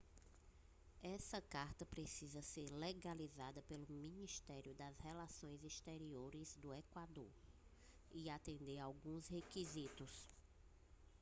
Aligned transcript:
essa 1.03 1.39
carta 1.39 1.85
precisa 1.85 2.41
ser 2.41 2.71
legalizada 2.71 3.61
pelo 3.67 3.85
ministério 3.87 4.73
das 4.73 4.97
relações 4.97 5.63
exteriores 5.63 6.57
do 6.59 6.73
equador 6.73 7.29
e 8.11 8.27
atender 8.27 8.79
a 8.79 8.85
alguns 8.85 9.27
requisitos 9.27 10.35